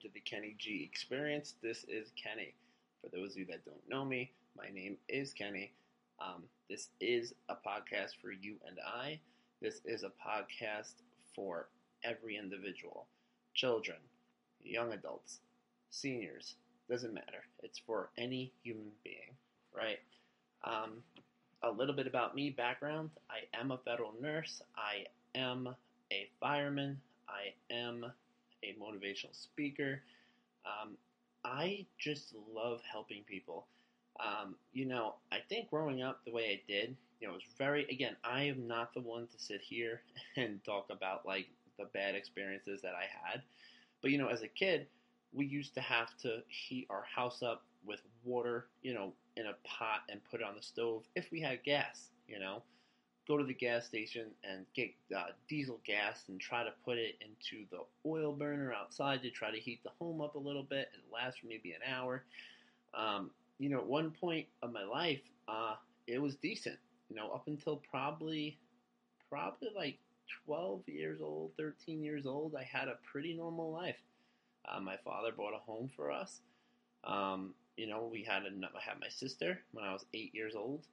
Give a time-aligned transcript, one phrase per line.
[0.00, 1.54] to the Kenny G Experience.
[1.62, 2.54] This is Kenny.
[3.02, 5.72] For those of you that don't know me, my name is Kenny.
[6.20, 9.20] Um, this is a podcast for you and I.
[9.60, 10.94] This is a podcast
[11.34, 11.68] for
[12.02, 13.06] every individual
[13.54, 13.98] children,
[14.62, 15.40] young adults,
[15.90, 16.54] seniors,
[16.88, 17.44] doesn't matter.
[17.62, 19.36] It's for any human being,
[19.76, 19.98] right?
[20.64, 21.02] Um,
[21.62, 25.04] a little bit about me background I am a federal nurse, I
[25.38, 25.74] am
[26.10, 28.06] a fireman, I am
[28.62, 30.02] a motivational speaker.
[30.64, 30.96] Um,
[31.44, 33.66] I just love helping people.
[34.18, 37.42] Um, you know, I think growing up the way I did, you know, it was
[37.56, 40.02] very, again, I am not the one to sit here
[40.36, 41.46] and talk about like
[41.78, 43.42] the bad experiences that I had.
[44.02, 44.86] But, you know, as a kid,
[45.32, 49.54] we used to have to heat our house up with water, you know, in a
[49.64, 52.62] pot and put it on the stove if we had gas, you know
[53.30, 57.14] go to the gas station and get uh, diesel gas and try to put it
[57.20, 60.88] into the oil burner outside to try to heat the home up a little bit.
[60.92, 62.24] It lasts for maybe an hour.
[62.92, 65.74] Um, you know, at one point of my life, uh,
[66.08, 66.76] it was decent.
[67.08, 68.58] You know, up until probably,
[69.28, 69.98] probably like
[70.46, 74.02] 12 years old, 13 years old, I had a pretty normal life.
[74.68, 76.40] Uh, my father bought a home for us.
[77.04, 80.56] Um, you know, we had a, I had my sister when I was eight years
[80.56, 80.84] old.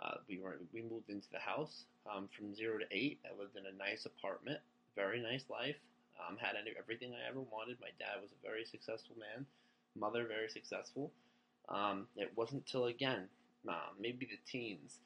[0.00, 3.18] Uh, we were we moved into the house um, from zero to eight.
[3.24, 4.58] I lived in a nice apartment,
[4.96, 5.76] very nice life.
[6.20, 7.78] Um, had any, everything I ever wanted.
[7.80, 9.46] My dad was a very successful man,
[9.98, 11.12] mother very successful.
[11.68, 13.28] Um, it wasn't till again,
[13.68, 14.98] uh, maybe the teens,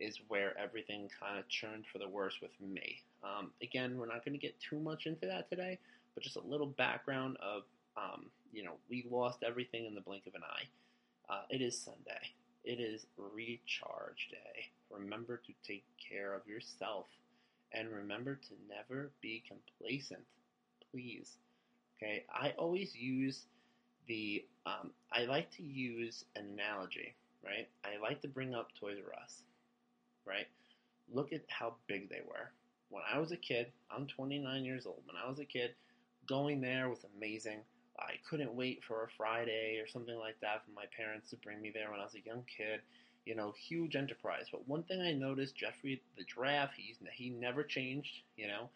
[0.00, 3.02] is where everything kind of churned for the worse with me.
[3.22, 5.78] Um, again, we're not going to get too much into that today,
[6.14, 7.62] but just a little background of,
[7.96, 11.32] um, you know, we lost everything in the blink of an eye.
[11.32, 12.32] Uh, it is Sunday.
[12.64, 14.70] It is recharge day.
[14.90, 17.06] Remember to take care of yourself
[17.72, 20.24] and remember to never be complacent.
[20.90, 21.38] Please.
[21.96, 23.46] Okay, I always use
[24.06, 27.68] the, um, I like to use an analogy, right?
[27.84, 29.42] I like to bring up Toys R Us,
[30.26, 30.46] right?
[31.12, 32.50] Look at how big they were.
[32.90, 35.02] When I was a kid, I'm 29 years old.
[35.06, 35.74] When I was a kid,
[36.26, 37.60] going there was amazing.
[38.00, 41.60] I couldn't wait for a Friday or something like that for my parents to bring
[41.60, 42.80] me there when I was a young kid.
[43.26, 44.46] You know, huge enterprise.
[44.50, 48.22] But one thing I noticed, Geoffrey the Giraffe, he's he never changed.
[48.36, 48.70] You know,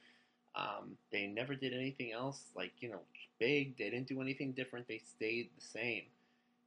[0.55, 3.01] um, they never did anything else like you know
[3.39, 3.77] big.
[3.79, 4.87] They didn't do anything different.
[4.89, 6.05] They stayed the same.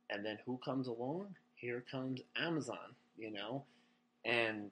[0.10, 1.36] And then who comes along?
[1.56, 2.96] Here comes Amazon.
[3.18, 3.66] You know,
[4.26, 4.72] and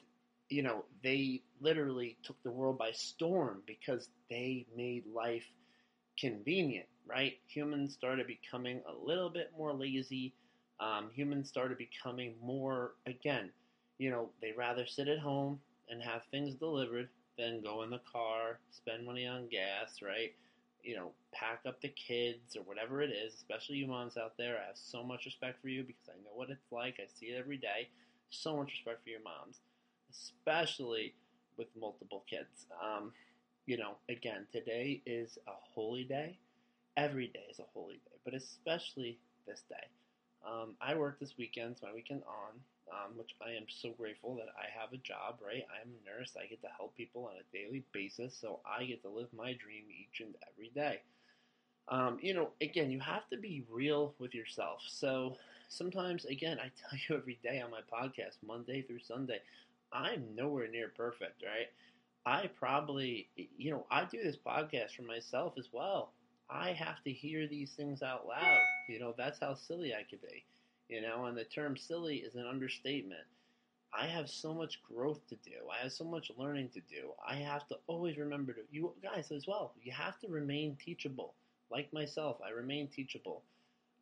[0.50, 5.46] you know they literally took the world by storm because they made life
[6.20, 7.34] convenient right?
[7.48, 10.34] Humans started becoming a little bit more lazy.
[10.80, 13.52] Um, humans started becoming more, again,
[13.98, 18.02] you know, they rather sit at home and have things delivered than go in the
[18.12, 20.32] car, spend money on gas, right?
[20.84, 24.58] You know, pack up the kids or whatever it is, especially you moms out there.
[24.58, 26.96] I have so much respect for you because I know what it's like.
[27.00, 27.90] I see it every day.
[28.30, 29.60] So much respect for your moms,
[30.12, 31.14] especially
[31.58, 32.68] with multiple kids.
[32.84, 33.12] Um,
[33.66, 36.38] you know, again, today is a holy day
[36.98, 39.88] every day is a holy day, but especially this day.
[40.46, 42.60] Um, I work this weekend, it's my weekend on,
[42.92, 45.66] um, which I am so grateful that I have a job, right?
[45.82, 49.02] I'm a nurse, I get to help people on a daily basis, so I get
[49.04, 51.02] to live my dream each and every day.
[51.88, 54.82] Um, you know, again, you have to be real with yourself.
[54.88, 55.38] So
[55.70, 59.40] sometimes, again, I tell you every day on my podcast, Monday through Sunday,
[59.92, 61.68] I'm nowhere near perfect, right?
[62.26, 66.12] I probably, you know, I do this podcast for myself as well.
[66.50, 68.60] I have to hear these things out loud.
[68.88, 70.44] You know, that's how silly I could be.
[70.90, 73.26] You know, and the term silly is an understatement.
[73.98, 75.70] I have so much growth to do.
[75.72, 77.12] I have so much learning to do.
[77.28, 81.34] I have to always remember to, you guys as well, you have to remain teachable.
[81.72, 83.42] Like myself, I remain teachable.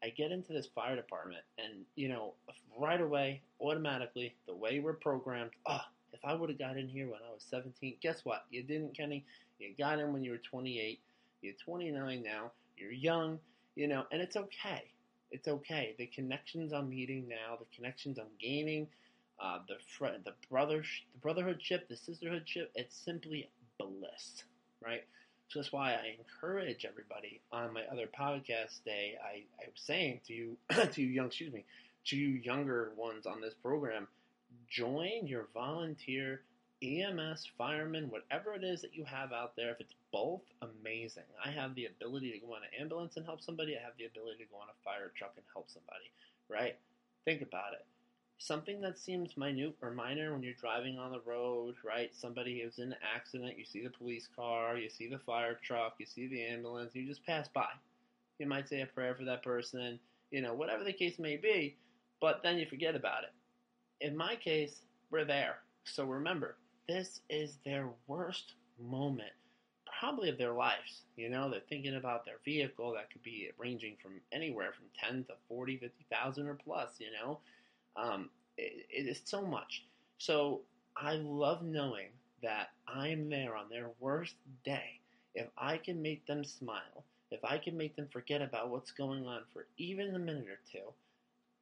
[0.04, 2.34] I get into this fire department, and, you know,
[2.78, 5.80] right away, automatically, the way we're programmed, oh,
[6.12, 8.46] if I would have got in here when I was 17, guess what?
[8.50, 9.24] You didn't, Kenny.
[9.60, 11.00] You got in when you were 28
[11.44, 12.52] you're 29 now.
[12.78, 13.40] You're young,
[13.76, 14.84] you know, and it's okay.
[15.32, 15.96] It's okay.
[15.98, 18.88] The connections I'm meeting now, the connections I'm gaining,
[19.40, 24.44] uh, the fr- the brother the brotherhoodship, the sisterhoodship, it's simply bliss,
[24.84, 25.04] right?
[25.50, 29.16] So that's why I encourage everybody on my other podcast day.
[29.24, 31.66] I, I was saying to you, to you young, excuse me,
[32.06, 34.08] to you younger ones on this program,
[34.70, 36.42] join your volunteer
[36.84, 41.24] EMS, fireman, whatever it is that you have out there, if it's both, amazing.
[41.44, 43.78] I have the ability to go on an ambulance and help somebody.
[43.78, 46.12] I have the ability to go on a fire truck and help somebody,
[46.50, 46.78] right?
[47.26, 47.86] Think about it.
[48.38, 52.14] something that seems minute or minor when you're driving on the road, right?
[52.14, 55.96] Somebody is in an accident, you see the police car, you see the fire truck,
[56.00, 57.70] you see the ambulance, you just pass by.
[58.40, 60.00] You might say a prayer for that person,
[60.32, 61.78] you know, whatever the case may be,
[62.20, 63.34] but then you forget about it.
[64.06, 64.82] In my case,
[65.12, 65.58] we're there.
[65.86, 66.58] So remember,
[66.88, 69.32] this is their worst moment,
[70.00, 71.04] probably of their lives.
[71.16, 75.26] You know, they're thinking about their vehicle that could be ranging from anywhere from 10
[75.26, 77.40] to 40, 50,000 or plus, you know.
[77.96, 79.86] Um, it, it is so much.
[80.18, 80.62] So
[80.96, 82.10] I love knowing
[82.42, 84.36] that I'm there on their worst
[84.66, 85.00] day.
[85.36, 89.26] If I can make them smile, if I can make them forget about what's going
[89.26, 90.94] on for even a minute or two,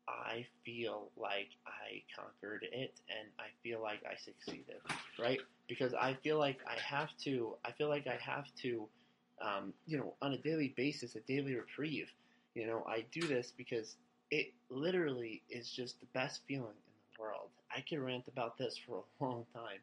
[0.08, 4.82] I feel like I conquered it and I feel like I succeeded,
[5.20, 5.40] right?
[5.68, 8.88] Because I feel like I have to, I feel like I have to,
[9.42, 12.10] um, you know, on a daily basis, a daily reprieve.
[12.56, 13.96] You know, I do this because
[14.32, 17.50] it literally is just the best feeling in the world.
[17.76, 19.80] I could rant about this for a long time.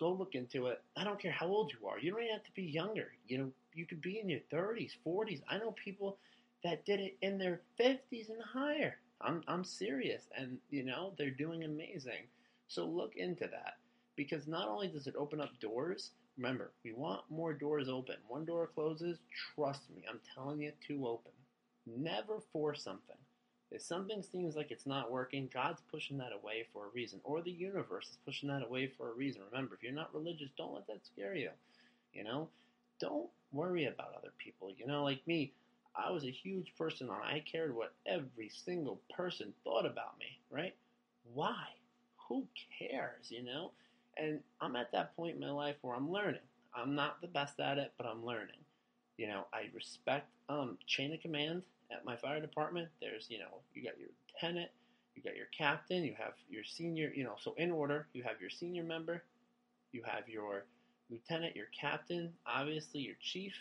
[0.00, 0.82] Go look into it.
[0.96, 1.98] I don't care how old you are.
[1.98, 3.12] You don't even have to be younger.
[3.28, 5.42] You know, you could be in your 30s, 40s.
[5.48, 6.18] I know people
[6.64, 8.96] that did it in their 50s and higher.
[9.24, 10.24] I'm, I'm serious.
[10.36, 12.28] And, you know, they're doing amazing.
[12.68, 13.76] So look into that.
[14.16, 18.16] Because not only does it open up doors, remember, we want more doors open.
[18.28, 19.18] One door closes,
[19.54, 21.32] trust me, I'm telling you, two open.
[21.86, 23.16] Never force something.
[23.70, 27.42] If something seems like it's not working, God's pushing that away for a reason, or
[27.42, 29.42] the universe is pushing that away for a reason.
[29.50, 31.50] Remember, if you're not religious, don't let that scare you.
[32.12, 32.48] You know,
[33.00, 34.70] don't worry about other people.
[34.78, 35.52] You know, like me,
[35.96, 37.22] I was a huge person on.
[37.22, 40.38] I cared what every single person thought about me.
[40.50, 40.74] Right?
[41.32, 41.64] Why?
[42.28, 42.46] Who
[42.78, 43.30] cares?
[43.30, 43.70] You know.
[44.16, 46.40] And I'm at that point in my life where I'm learning.
[46.74, 48.56] I'm not the best at it, but I'm learning.
[49.16, 53.60] You know, I respect um, chain of command at my fire department, there's, you know,
[53.74, 54.70] you got your lieutenant,
[55.14, 58.40] you got your captain, you have your senior, you know, so in order, you have
[58.40, 59.22] your senior member,
[59.92, 60.64] you have your
[61.10, 63.52] lieutenant, your captain, obviously your chief,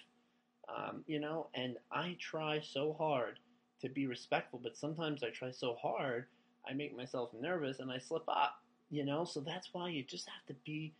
[0.69, 3.39] um, you know, and I try so hard
[3.81, 6.25] to be respectful, but sometimes I try so hard,
[6.67, 10.27] I make myself nervous and I slip up, you know, so that's why you just
[10.29, 10.93] have to be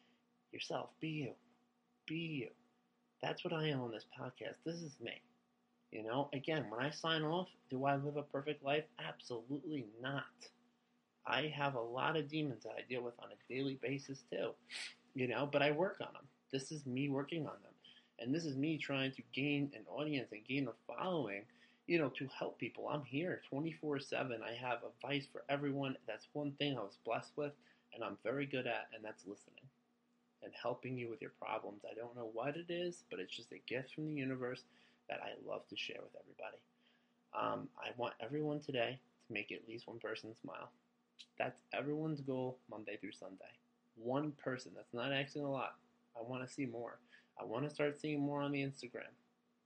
[0.51, 1.33] yourself, be you,
[2.07, 2.49] be you.
[3.21, 4.55] That's what I am on this podcast.
[4.65, 5.21] This is me.
[5.91, 8.83] You know, again, when I sign off, do I live a perfect life?
[9.07, 10.23] Absolutely not.
[11.25, 14.49] I have a lot of demons that I deal with on a daily basis too,
[15.13, 16.27] you know, but I work on them.
[16.51, 17.72] This is me working on them.
[18.23, 21.41] And this is me trying to gain an audience and gain a following,
[21.87, 22.87] you know, to help people.
[22.87, 24.39] I'm here 24 7.
[24.41, 25.97] I have advice for everyone.
[26.07, 27.51] That's one thing I was blessed with
[27.93, 29.67] and I'm very good at, and that's listening
[30.41, 31.81] and helping you with your problems.
[31.89, 34.63] I don't know what it is, but it's just a gift from the universe
[35.09, 36.57] that I love to share with everybody.
[37.37, 40.69] Um, I want everyone today to make at least one person smile.
[41.37, 43.53] That's everyone's goal Monday through Sunday.
[43.95, 44.71] One person.
[44.75, 45.75] That's not asking a lot.
[46.17, 46.99] I want to see more.
[47.39, 49.11] I want to start seeing more on the Instagram.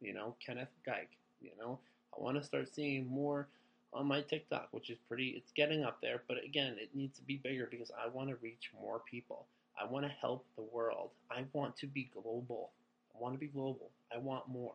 [0.01, 1.09] You know, Kenneth Geik.
[1.41, 1.79] You know,
[2.17, 3.47] I want to start seeing more
[3.93, 6.23] on my TikTok, which is pretty, it's getting up there.
[6.27, 9.45] But again, it needs to be bigger because I want to reach more people.
[9.79, 11.11] I want to help the world.
[11.31, 12.71] I want to be global.
[13.15, 13.89] I want to be global.
[14.13, 14.73] I want more.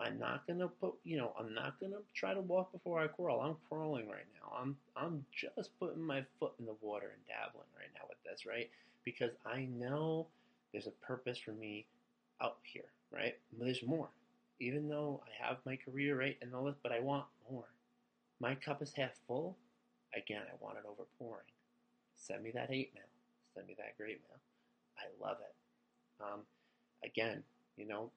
[0.00, 3.42] I'm not gonna put, you know, I'm not gonna try to walk before I crawl.
[3.42, 4.56] I'm crawling right now.
[4.58, 8.46] I'm, I'm just putting my foot in the water and dabbling right now with this,
[8.46, 8.70] right?
[9.04, 10.26] Because I know
[10.72, 11.84] there's a purpose for me
[12.42, 13.36] out here, right?
[13.58, 14.08] There's more.
[14.60, 17.64] Even though I have my career, right, and all this, but I want more.
[18.40, 19.56] My cup is half full.
[20.16, 21.48] Again, I want it overpouring.
[22.16, 23.04] Send me that hate mail.
[23.54, 24.38] Send me that great mail.
[24.98, 26.22] I love it.
[26.22, 26.40] Um,
[27.04, 27.42] again,
[27.76, 28.10] you know,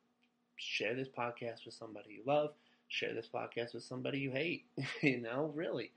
[0.58, 2.52] share this podcast with somebody you love.
[2.90, 4.66] Share this podcast with somebody you hate.
[5.02, 5.92] you know, really,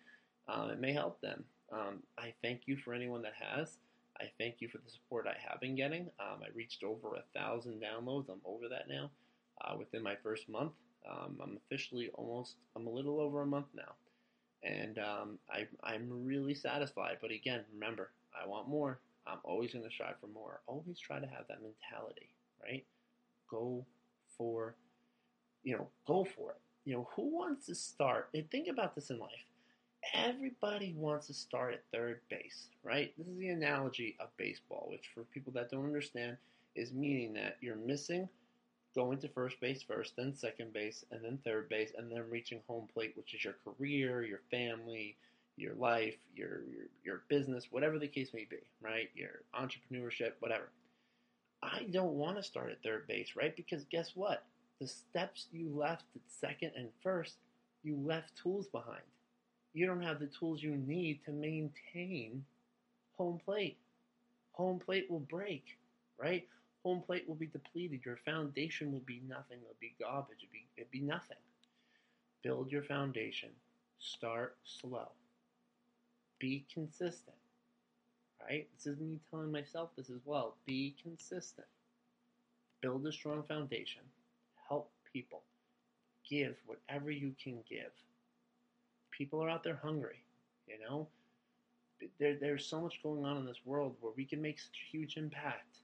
[0.48, 1.44] um, it may help them.
[1.72, 3.76] Um, I thank you for anyone that has.
[4.20, 6.10] I thank you for the support I have been getting.
[6.20, 8.28] Um, I reached over a thousand downloads.
[8.28, 9.10] I'm over that now.
[9.60, 10.72] Uh, within my first month,
[11.10, 12.56] um, I'm officially almost.
[12.74, 13.94] I'm a little over a month now,
[14.62, 17.18] and um, I, I'm really satisfied.
[17.20, 19.00] But again, remember, I want more.
[19.26, 20.60] I'm always going to strive for more.
[20.66, 22.30] Always try to have that mentality,
[22.62, 22.84] right?
[23.50, 23.84] Go
[24.36, 24.76] for,
[25.64, 26.56] you know, go for it.
[26.84, 28.28] You know, who wants to start?
[28.34, 29.45] And think about this in life.
[30.14, 33.12] Everybody wants to start at third base, right?
[33.18, 36.36] This is the analogy of baseball, which for people that don't understand
[36.74, 38.28] is meaning that you're missing
[38.96, 42.60] going to first base first, then second base, and then third base, and then reaching
[42.66, 45.14] home plate, which is your career, your family,
[45.56, 49.10] your life, your, your your business, whatever the case may be, right?
[49.14, 50.70] Your entrepreneurship, whatever.
[51.62, 53.54] I don't want to start at third base, right?
[53.54, 54.44] Because guess what?
[54.80, 57.34] The steps you left at second and first,
[57.82, 59.02] you left tools behind.
[59.76, 62.42] You don't have the tools you need to maintain
[63.18, 63.76] home plate.
[64.52, 65.76] Home plate will break,
[66.18, 66.48] right?
[66.82, 68.00] Home plate will be depleted.
[68.02, 69.58] Your foundation will be nothing.
[69.60, 70.38] It'll be garbage.
[70.42, 71.36] It'll be, it'll be nothing.
[72.42, 73.50] Build your foundation.
[73.98, 75.08] Start slow.
[76.38, 77.36] Be consistent.
[78.48, 78.66] Right?
[78.78, 80.56] This is me telling myself this as well.
[80.64, 81.66] Be consistent.
[82.80, 84.02] Build a strong foundation.
[84.70, 85.42] Help people.
[86.26, 87.92] Give whatever you can give.
[89.16, 90.22] People are out there hungry,
[90.66, 91.08] you know?
[92.18, 94.96] There, there's so much going on in this world where we can make such a
[94.96, 95.78] huge impact.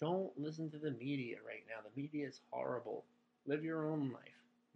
[0.00, 1.82] Don't listen to the media right now.
[1.84, 3.04] The media is horrible.
[3.46, 4.22] Live your own life.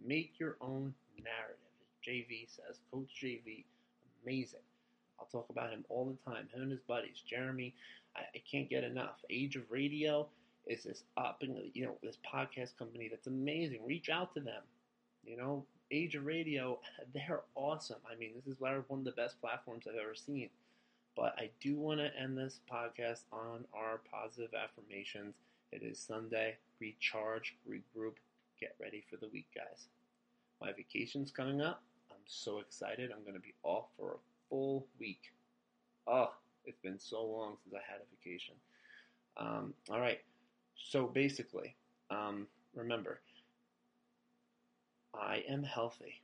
[0.05, 1.57] Make your own narrative.
[1.81, 3.63] As JV says, Coach JV,
[4.23, 4.59] amazing.
[5.19, 6.47] I'll talk about him all the time.
[6.53, 7.23] Him and his buddies.
[7.27, 7.73] Jeremy,
[8.15, 9.15] I, I can't get enough.
[9.31, 10.27] Age of Radio
[10.67, 13.79] is this up and you know this podcast company that's amazing.
[13.85, 14.63] Reach out to them.
[15.23, 16.79] You know, Age of Radio,
[17.13, 17.99] they're awesome.
[18.11, 20.49] I mean, this is one of the best platforms I've ever seen.
[21.15, 25.35] But I do want to end this podcast on our positive affirmations.
[25.71, 26.57] It is Sunday.
[26.79, 28.15] Recharge, regroup,
[28.59, 29.87] get ready for the week, guys.
[30.61, 31.83] My vacation's coming up.
[32.11, 33.11] I'm so excited.
[33.11, 35.21] I'm going to be off for a full week.
[36.07, 36.31] Oh,
[36.65, 38.55] it's been so long since I had a vacation.
[39.37, 40.19] Um, all right.
[40.75, 41.75] So basically,
[42.09, 43.21] um, remember,
[45.19, 46.21] I am healthy.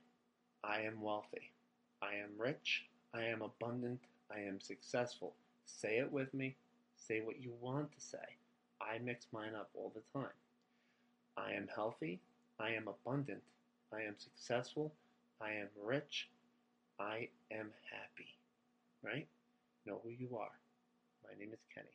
[0.64, 1.50] I am wealthy.
[2.02, 2.84] I am rich.
[3.14, 4.00] I am abundant.
[4.30, 5.34] I am successful.
[5.66, 6.56] Say it with me.
[6.96, 8.36] Say what you want to say.
[8.80, 10.30] I mix mine up all the time.
[11.36, 12.20] I am healthy.
[12.60, 13.42] I am abundant.
[13.92, 14.92] I am successful.
[15.40, 16.28] I am rich.
[17.00, 18.28] I am happy.
[19.02, 19.26] Right?
[19.86, 20.52] Know who you are.
[21.24, 21.88] My name is Kenny.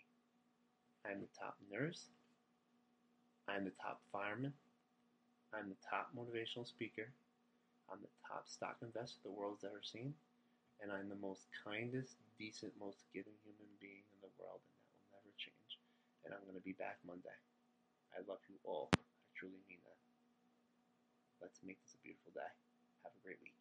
[1.06, 2.06] I'm the top nurse.
[3.48, 4.54] I'm the top fireman.
[5.58, 7.10] I'm the top motivational speaker.
[7.90, 10.14] I'm the top stock investor the world's ever seen.
[10.78, 14.94] And I'm the most kindest, decent, most giving human being in the world, and that
[14.94, 15.82] will never change.
[16.22, 17.34] And I'm going to be back Monday.
[18.14, 18.94] I love you all.
[18.94, 19.98] I truly mean that.
[21.42, 22.54] Let's make this a beautiful day.
[23.02, 23.58] Have a great week.